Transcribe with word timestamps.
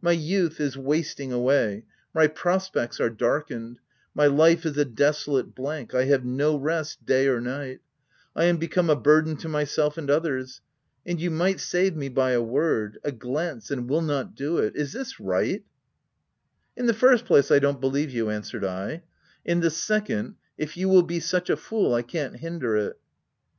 My 0.00 0.12
youth 0.12 0.58
is 0.58 0.74
wasting 0.78 1.34
away; 1.34 1.84
my 2.14 2.28
prospects 2.28 2.98
are 2.98 3.10
darkened; 3.10 3.78
my 4.14 4.24
life 4.24 4.64
is 4.64 4.78
a 4.78 4.86
desolate 4.86 5.54
blank; 5.54 5.94
I 5.94 6.04
have 6.04 6.24
no 6.24 6.56
rest 6.56 7.04
day 7.04 7.28
or 7.28 7.42
night: 7.42 7.80
I 8.34 8.44
am 8.46 8.56
become 8.56 8.88
a 8.88 8.96
burden 8.96 9.36
to 9.36 9.50
myself 9.50 9.98
and 9.98 10.08
others;— 10.08 10.62
and 11.06 11.20
you 11.20 11.30
might 11.30 11.60
save 11.60 11.94
me 11.94 12.08
by 12.08 12.30
a 12.30 12.40
word— 12.40 12.98
a 13.04 13.12
glance, 13.12 13.70
and 13.70 13.86
will 13.86 14.00
not 14.00 14.34
do 14.34 14.56
it— 14.56 14.74
Is 14.76 14.94
this 14.94 15.20
right 15.20 15.62
r>" 15.62 15.68
In 16.80 16.86
the 16.86 16.94
first 16.94 17.26
place, 17.26 17.50
I 17.50 17.58
don't 17.58 17.78
believe 17.78 18.08
you, 18.08 18.24
v 18.28 18.30
an 18.30 18.42
swered 18.44 18.64
I:" 18.66 19.02
in 19.52 19.60
the 19.60 19.68
second, 19.70 20.36
if 20.56 20.78
you 20.78 20.88
will 20.88 21.02
be 21.02 21.20
such 21.20 21.50
a 21.50 21.54
fool, 21.56 21.92
I 21.92 22.00
can't 22.00 22.36
hinder 22.36 22.78
it." 22.78 22.98